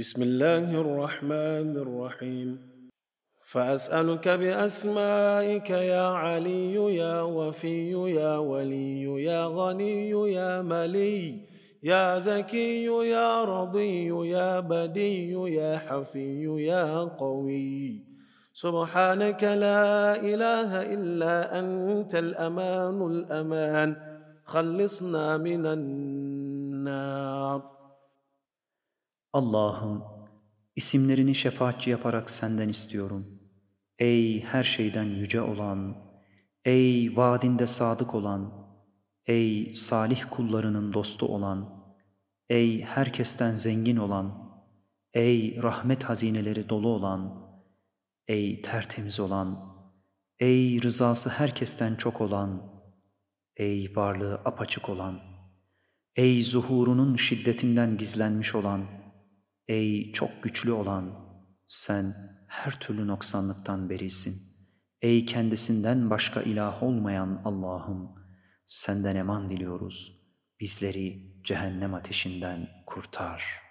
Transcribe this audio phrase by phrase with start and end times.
[0.00, 2.58] بسم الله الرحمن الرحيم
[3.44, 11.40] فأسألك بأسمائك يا علي يا وفي يا ولي يا غني يا ملي
[11.82, 18.00] يا زكي يا رضي يا بدي يا حفي يا قوي
[18.52, 23.96] سبحانك لا إله إلا أنت الأمان الأمان
[24.44, 27.79] خلصنا من النار
[29.32, 30.04] Allah'ım,
[30.76, 33.26] isimlerini şefaatçi yaparak senden istiyorum.
[33.98, 35.96] Ey her şeyden yüce olan,
[36.64, 38.52] ey vaadinde sadık olan,
[39.26, 41.84] ey salih kullarının dostu olan,
[42.48, 44.52] ey herkesten zengin olan,
[45.14, 47.50] ey rahmet hazineleri dolu olan,
[48.28, 49.74] ey tertemiz olan,
[50.38, 52.62] ey rızası herkesten çok olan,
[53.56, 55.20] ey varlığı apaçık olan,
[56.16, 58.99] ey zuhurunun şiddetinden gizlenmiş olan,
[59.69, 61.11] Ey çok güçlü olan,
[61.65, 62.13] sen
[62.47, 64.35] her türlü noksanlıktan berisin.
[65.01, 68.15] Ey kendisinden başka ilah olmayan Allah'ım,
[68.65, 70.11] senden eman diliyoruz.
[70.59, 73.65] Bizleri cehennem ateşinden kurtar.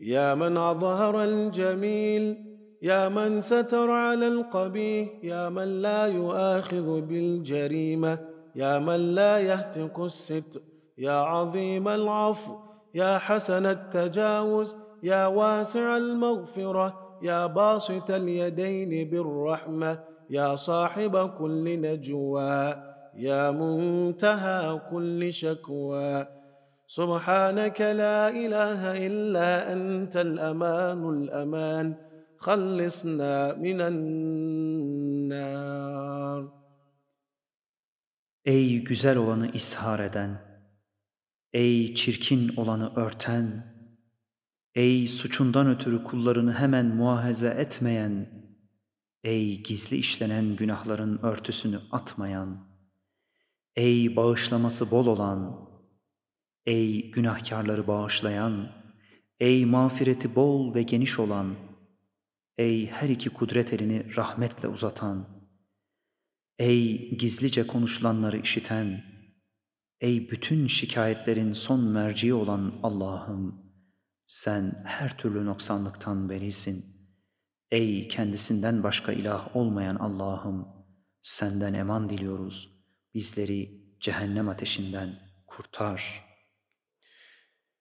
[0.00, 2.24] يا من أظهر الجميل
[2.82, 8.18] يا من ستر على القبيح يا من لا يؤاخذ بالجريمة
[8.54, 10.60] يا من لا يهتك الستر
[10.98, 12.56] يا عظيم العفو
[12.93, 22.75] يا حسن التجاوز يا واسع المغفرة يا باسط اليدين بالرحمة يا صاحب كل نجوى
[23.15, 26.27] يا منتهى كل شكوى.
[26.87, 31.95] سبحانك لا إله إلا أنت الأمان الأمان
[32.37, 33.81] خلصنا من
[35.01, 35.61] النار.
[38.45, 40.29] Ey güzel olanı ishar eden,
[41.53, 43.75] Ey çirkin olanı örten,
[44.75, 48.29] ey suçundan ötürü kullarını hemen muahaze etmeyen,
[49.23, 52.67] ey gizli işlenen günahların örtüsünü atmayan,
[53.75, 55.69] ey bağışlaması bol olan,
[56.65, 58.71] ey günahkarları bağışlayan,
[59.39, 61.55] ey mağfireti bol ve geniş olan,
[62.57, 65.27] ey her iki kudret elini rahmetle uzatan,
[66.59, 69.10] ey gizlice konuşulanları işiten,
[70.01, 73.55] Ey bütün şikayetlerin son merci olan Allah'ım,
[74.25, 76.85] sen her türlü noksanlıktan berisin.
[77.71, 80.67] Ey kendisinden başka ilah olmayan Allah'ım,
[81.21, 82.69] senden eman diliyoruz.
[83.13, 85.09] Bizleri cehennem ateşinden
[85.47, 86.25] kurtar.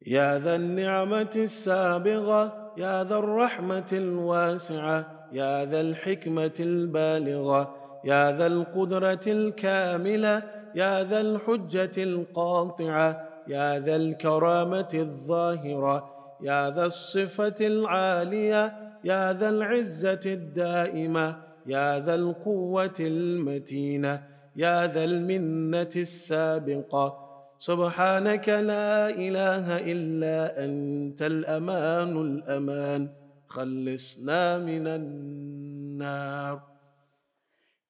[0.00, 7.70] Ya zen ni'meti sabiga, ya zen rahmetil vasi'a, ya zel hikmetil baliga,
[8.04, 16.10] ya zel kudretil kamila, يا ذا الحجة القاطعة يا ذا الكرامة الظاهرة
[16.42, 18.62] يا ذا الصفة العالية
[19.04, 24.22] يا ذا العزة الدائمة يا ذا القوة المتينة
[24.56, 27.18] يا ذا المنة السابقة.
[27.58, 33.08] سبحانك لا إله إلا أنت الأمان الأمان.
[33.48, 36.60] خلصنا من النار.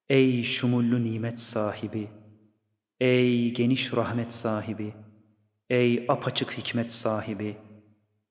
[0.09, 2.22] Ey şumullu nimet sahibi!
[3.03, 4.95] Ey geniş rahmet sahibi,
[5.71, 7.57] ey apaçık hikmet sahibi,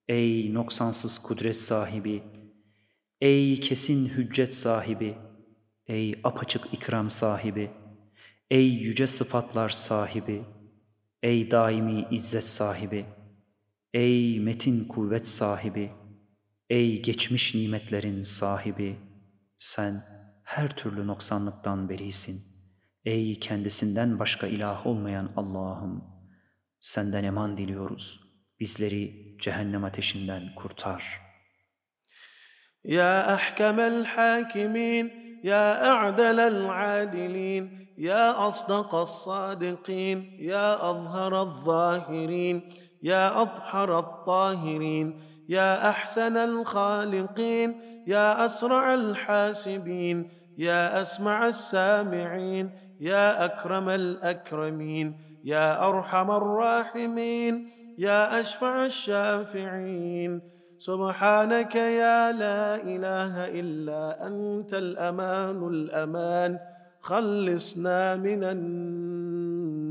[0.08, 2.24] ey noksansız kudret sahibi,
[3.22, 5.16] ey kesin hüccet sahibi,
[5.88, 7.72] ey apaçık ikram sahibi,
[8.52, 10.42] ey yüce sıfatlar sahibi,
[11.24, 13.06] ey daimi izzet sahibi,
[13.94, 15.92] ey metin kuvvet sahibi,
[16.70, 18.96] ey geçmiş nimetlerin sahibi,
[19.58, 20.04] sen
[20.44, 22.51] her türlü noksanlıktan berisin.''
[23.06, 26.04] Ey kendisinden başka ilah olmayan Allah'ım!
[26.80, 28.20] Senden eman diliyoruz.
[28.60, 31.22] Bizleri cehennem ateşinden kurtar.
[32.84, 45.22] Ya ahkemel hakimin, ya a'delel adilin, ya asdakas sadikin, ya azharaz zahirin, ya adharaz tahirin,
[45.48, 52.72] ya ahsenel halikin, ya asra'al hasibin, ya esma'as sami'in,
[53.02, 60.42] يا أكرم الأكرمين يا أرحم الراحمين يا أشفع الشافعين.
[60.78, 66.60] سبحانك يا لا إله إلا أنت الأمان الأمان.
[67.02, 69.82] خلصنا من النار.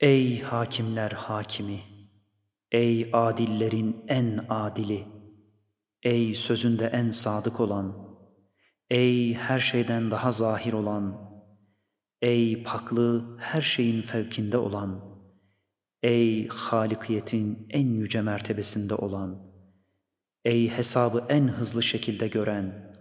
[0.00, 1.80] Ey hakimler hakimi,
[2.72, 5.06] ey adillerin en adili,
[6.02, 8.11] ey sözünde en sadık olan,
[8.92, 11.30] Ey her şeyden daha zahir olan,
[12.22, 15.18] ey paklı her şeyin fevkinde olan,
[16.02, 19.52] Ey Halikiyetin en yüce mertebesinde olan,
[20.44, 22.96] ey hesabı en hızlı şekilde gören,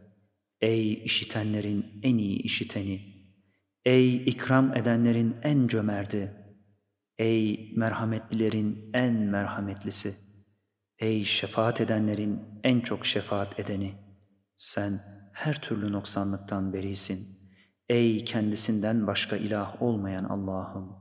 [0.61, 3.01] ey işitenlerin en iyi işiteni,
[3.85, 6.31] ey ikram edenlerin en cömerti,
[7.17, 10.15] ey merhametlilerin en merhametlisi,
[10.99, 13.93] ey şefaat edenlerin en çok şefaat edeni,
[14.57, 17.27] sen her türlü noksanlıktan berisin.
[17.89, 20.95] Ey kendisinden başka ilah olmayan Allah'ım!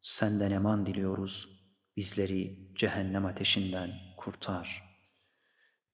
[0.00, 1.48] Senden eman diliyoruz.
[1.96, 4.82] Bizleri cehennem ateşinden kurtar.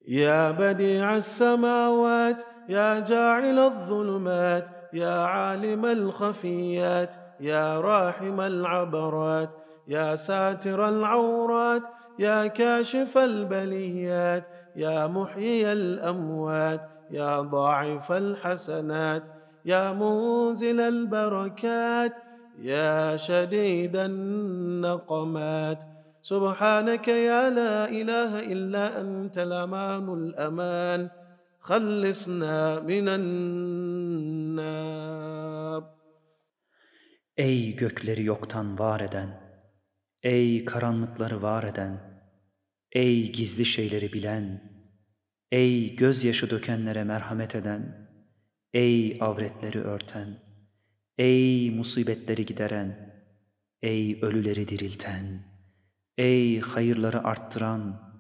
[0.07, 9.51] Ya bedi'as semavat, ya ca'ilaz zulumat, ya alimel khafiyat, ya rahimel abarat,
[9.87, 11.87] ya satiral avrat,
[12.19, 14.45] ya kashifal beliyat,
[14.77, 19.23] ya muhyiyel emvat, يا ضاعف الحسنات
[19.65, 22.15] يا منزل البركات
[22.59, 25.85] يا شديد النقمات.
[26.23, 31.11] سبحانك يا لا إله إلا أنت الأمان الأمان.
[31.61, 34.73] خلصنا من النار.
[37.37, 39.41] Ey gökleri yoktan var eden,
[40.23, 42.12] ey karanlıkları var eden,
[42.93, 44.73] ey gizli şeyleri bilen,
[45.53, 48.09] Ey gözyaşı dökenlere merhamet eden,
[48.73, 50.39] ey avretleri örten,
[51.19, 53.15] ey musibetleri gideren,
[53.83, 55.43] ey ölüleri dirilten,
[56.19, 58.13] ey hayırları arttıran,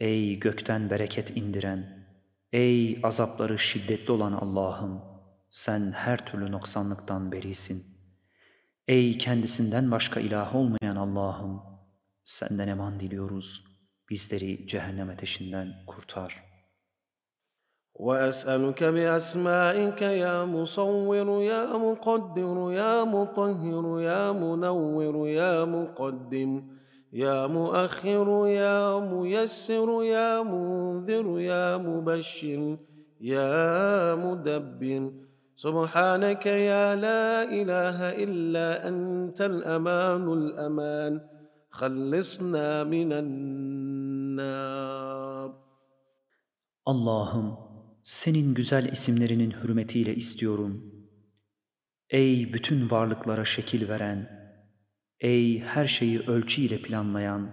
[0.00, 2.06] ey gökten bereket indiren,
[2.52, 5.02] ey azapları şiddetli olan Allah'ım,
[5.50, 7.84] sen her türlü noksanlıktan berisin.
[8.88, 11.62] Ey kendisinden başka ilah olmayan Allah'ım,
[12.24, 13.69] senden eman diliyoruz,
[14.10, 16.50] bizleri cehennem ateşinden kurtar.''
[18.00, 26.62] وأسألك بأسمائك يا مصور يا مقدر يا مطهر يا منور يا مقدم
[27.12, 32.76] يا مؤخر يا ميسر يا منذر يا مبشر
[33.20, 35.12] يا مدبر.
[35.56, 41.20] سبحانك يا لا إله إلا أنت الأمان الأمان.
[41.70, 43.89] خلصنا من النار.
[46.87, 47.65] اللهم
[48.05, 50.93] senin güzel isimlerinin hürmetiyle istiyorum.
[52.09, 54.29] Ey bütün varlıklara şekil veren,
[55.19, 57.51] ey her şeyi ölçü ile planlayan,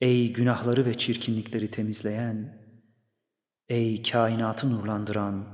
[0.00, 2.58] ey günahları ve çirkinlikleri temizleyen,
[3.68, 5.46] ey kainatı nurlandıran,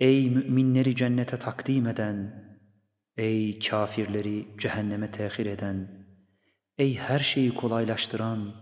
[0.00, 2.44] ey müminleri cennete takdim eden,
[3.16, 6.06] ey kafirleri cehenneme tehir eden,
[6.78, 8.54] ey her şeyi kolaylaştıran,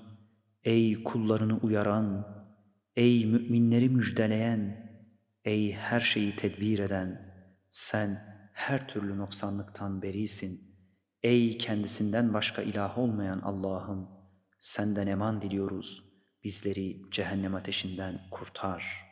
[0.65, 2.35] ey kullarını uyaran,
[2.95, 4.89] Ey müminleri müjdeleyen,
[5.45, 7.33] ey her şeyi tedbir eden,
[7.69, 8.19] sen
[8.53, 10.75] her türlü noksanlıktan berisin.
[11.23, 14.09] Ey kendisinden başka ilah olmayan Allah'ım,
[14.59, 16.03] senden eman diliyoruz.
[16.43, 19.05] Bizleri cehennem ateşinden kurtar.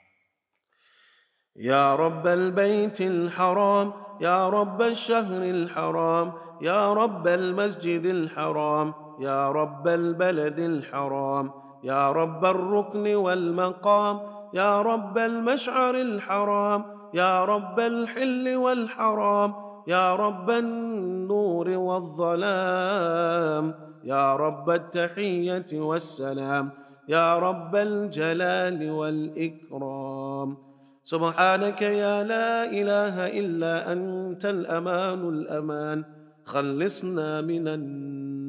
[1.56, 10.84] Ya Rabbel Beytil Haram, Ya Rabbel Şehril Haram, Ya Rabbel Mescidil Haram, Ya Rabbel Beledil
[10.92, 14.20] Haram, يا رب الركن والمقام
[14.54, 19.54] يا رب المشعر الحرام يا رب الحل والحرام
[19.88, 23.66] يا رب النور والظلام
[24.04, 26.70] يا رب التحية والسلام
[27.10, 30.58] يا رب الجلال والإكرام.
[31.04, 36.04] سبحانك يا لا إله إلا أنت الأمان الأمان
[36.46, 38.43] خلصنا من النار.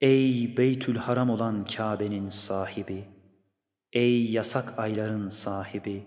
[0.00, 3.04] Ey Beytül Haram olan Kabe'nin sahibi,
[3.92, 6.06] ey yasak ayların sahibi,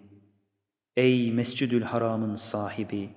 [0.96, 3.10] ey Mescidül Haram'ın sahibi,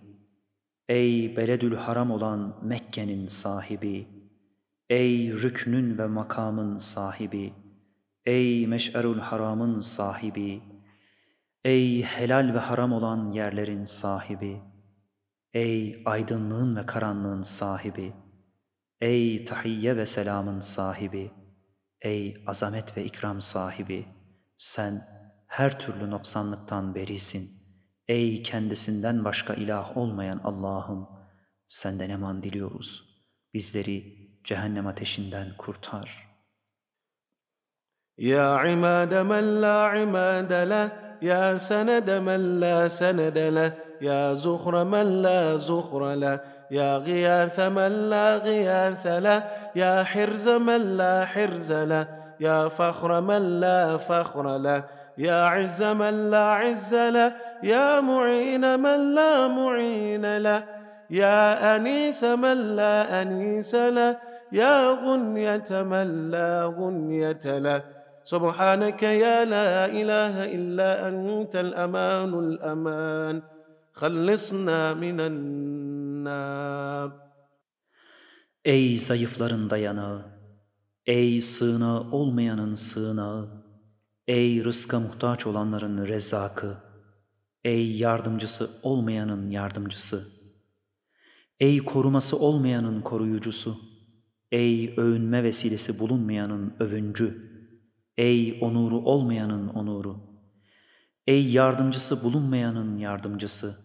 [0.88, 4.08] ey Beledül Haram olan Mekke'nin sahibi,
[4.90, 7.52] ey rüknün ve makamın sahibi,
[8.24, 10.62] ey Meş'erül Haram'ın sahibi,
[11.64, 14.71] ey helal ve haram olan yerlerin sahibi,
[15.54, 18.12] ey aydınlığın ve karanlığın sahibi,
[19.00, 21.30] Ey tahiyye ve selamın sahibi,
[22.00, 24.06] ey azamet ve ikram sahibi,
[24.56, 25.00] sen
[25.46, 27.50] her türlü noksanlıktan berisin.
[28.08, 31.08] Ey kendisinden başka ilah olmayan Allah'ım,
[31.66, 33.04] senden eman diliyoruz.
[33.54, 36.28] Bizleri cehennem ateşinden kurtar.
[38.16, 40.92] Ya imade men la imade le,
[41.26, 46.34] ya senede men la senede le, ya zuhre men la zuhre le,
[46.72, 49.44] يا غياث من لا غياث له
[49.76, 52.06] يا حرز من لا حرز له
[52.40, 54.84] يا فخر من لا فخر له
[55.18, 57.32] يا عز من لا عز له
[57.62, 60.64] يا معين من لا معين له
[61.10, 64.16] يا أنيس من لا أنيس له
[64.52, 67.80] يا غنية من لا غنية له.
[68.24, 73.42] سبحانك يا لا إله إلا أنت الأمان الأمان.
[73.93, 77.11] خلصنا من النار
[78.65, 80.25] Ey zayıfların dayanağı,
[81.05, 83.49] ey sığınağı olmayanın sığınağı,
[84.27, 86.77] ey rızka muhtaç olanların rezzakı,
[87.63, 90.27] ey yardımcısı olmayanın yardımcısı,
[91.59, 93.77] ey koruması olmayanın koruyucusu,
[94.51, 97.51] ey övünme vesilesi bulunmayanın övüncü,
[98.17, 100.17] ey onuru olmayanın onuru,
[101.27, 103.77] ey yardımcısı bulunmayanın yardımcısı,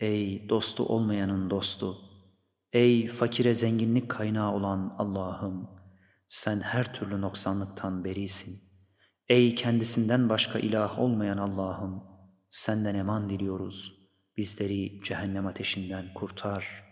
[0.00, 2.08] ey dostu olmayanın dostu,
[2.72, 5.70] Ey fakire zenginlik kaynağı olan Allah'ım,
[6.26, 8.56] sen her türlü noksanlıktan berisin.
[9.28, 12.02] Ey kendisinden başka ilah olmayan Allah'ım,
[12.50, 13.94] senden eman diliyoruz.
[14.36, 16.88] Bizleri cehennem ateşinden kurtar.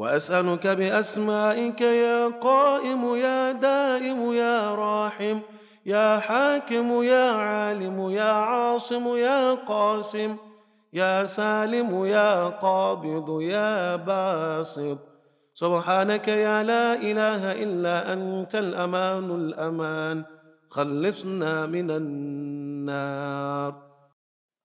[0.00, 5.38] وأسألك بأسمائك يا قائم يا دائم يا راحم
[5.86, 10.36] يا حاكم يا عالم يا عاصم يا قاسم
[10.92, 14.98] يا سالم يا قابض يا باسط
[15.54, 20.24] سبحانك يا لا إله إلا أنت الأمان الأمان
[20.70, 23.84] خلصنا من النار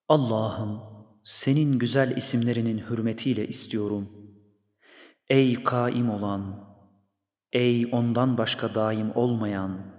[0.10, 0.82] Allah'ım,
[1.24, 4.10] senin güzel isimlerinin hürmetiyle istiyorum.
[5.30, 6.70] Ey kaim olan,
[7.54, 9.93] ey ondan başka daim olmayan,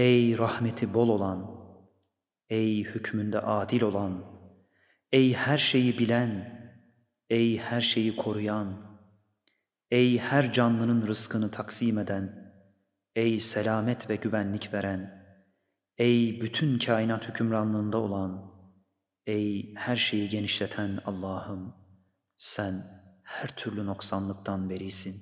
[0.00, 1.40] ey rahmeti bol olan,
[2.48, 4.24] ey hükmünde adil olan,
[5.12, 6.60] ey her şeyi bilen,
[7.30, 8.98] ey her şeyi koruyan,
[9.90, 12.54] ey her canlının rızkını taksim eden,
[13.16, 15.24] ey selamet ve güvenlik veren,
[15.98, 18.50] ey bütün kainat hükümranlığında olan,
[19.26, 21.74] Ey her şeyi genişleten Allah'ım,
[22.36, 22.74] sen
[23.22, 25.16] her türlü noksanlıktan berisin.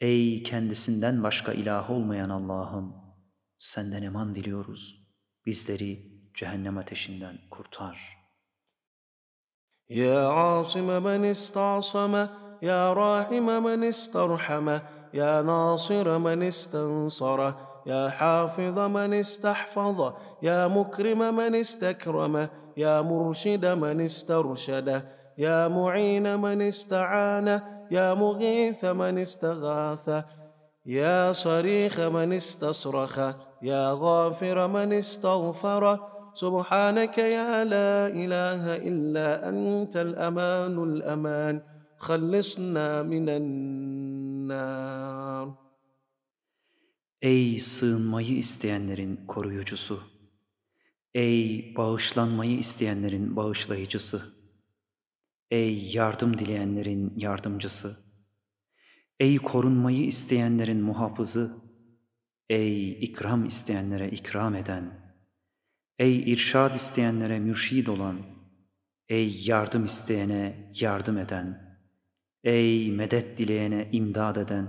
[0.00, 2.99] Ey kendisinden başka ilah olmayan Allah'ım,
[3.60, 4.96] senden eman diliyoruz.
[5.46, 8.20] Bizleri cehennem ateşinden kurtar.
[9.88, 17.54] Ya asim men istasama, ya rahim men istarhama, ya nasir men istansara,
[17.86, 25.02] ya hafiz men istahfaza, ya mukrim men istekrama, ya murşid men istarşada,
[25.36, 30.40] ya mu'in men istaana, ya mughith men istagatha,
[30.84, 33.14] ya sarih men استصرخ
[33.61, 35.83] يا غافر من استغفر
[36.33, 41.61] سبحانك يا لا إله إلا أنت الأمان الأمان
[41.97, 44.45] خلصنا من النار
[47.21, 49.99] Ey sığınmayı isteyenlerin koruyucusu!
[51.13, 54.21] Ey bağışlanmayı isteyenlerin bağışlayıcısı!
[55.51, 57.97] Ey yardım dileyenlerin yardımcısı!
[59.19, 61.57] Ey korunmayı isteyenlerin muhafızı!
[62.50, 64.90] Ey ikram isteyenlere ikram eden!
[65.98, 68.20] Ey irşad isteyenlere mürşid olan!
[69.08, 71.78] Ey yardım isteyene yardım eden!
[72.44, 74.68] Ey medet dileyene imdad eden!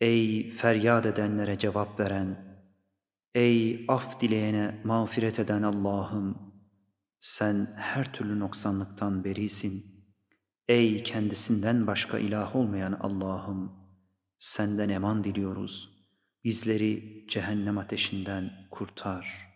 [0.00, 2.60] Ey feryat edenlere cevap veren!
[3.34, 6.38] Ey af dileyene mağfiret eden Allah'ım!
[7.18, 9.84] Sen her türlü noksanlıktan berisin.
[10.68, 13.72] Ey kendisinden başka ilah olmayan Allah'ım!
[14.38, 15.99] Senden eman diliyoruz.
[16.44, 19.49] Bizleri cehennem ateşinden kurtar.''